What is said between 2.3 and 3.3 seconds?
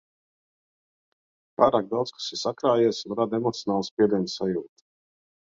ir sakrājies un